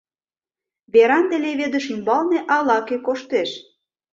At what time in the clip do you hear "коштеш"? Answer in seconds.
3.05-3.49